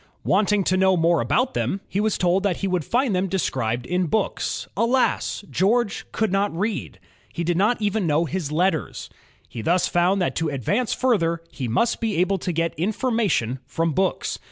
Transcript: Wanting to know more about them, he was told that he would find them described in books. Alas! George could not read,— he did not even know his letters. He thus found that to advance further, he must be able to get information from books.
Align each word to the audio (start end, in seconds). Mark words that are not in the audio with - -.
Wanting 0.23 0.63
to 0.63 0.77
know 0.77 0.97
more 0.97 1.21
about 1.21 1.53
them, 1.53 1.79
he 1.87 1.99
was 1.99 2.17
told 2.17 2.41
that 2.41 2.57
he 2.57 2.67
would 2.67 2.83
find 2.83 3.15
them 3.15 3.27
described 3.27 3.85
in 3.85 4.07
books. 4.07 4.67
Alas! 4.75 5.45
George 5.47 6.07
could 6.11 6.31
not 6.31 6.51
read,— 6.57 6.99
he 7.35 7.43
did 7.43 7.55
not 7.55 7.79
even 7.79 8.07
know 8.07 8.25
his 8.25 8.51
letters. 8.51 9.11
He 9.47 9.61
thus 9.61 9.87
found 9.87 10.19
that 10.19 10.35
to 10.37 10.49
advance 10.49 10.91
further, 10.91 11.43
he 11.51 11.67
must 11.67 12.01
be 12.01 12.15
able 12.17 12.39
to 12.39 12.51
get 12.51 12.73
information 12.79 13.59
from 13.67 13.93
books. 13.93 14.39